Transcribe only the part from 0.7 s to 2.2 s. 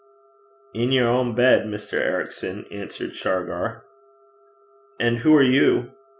'In yer ain bed, Mr.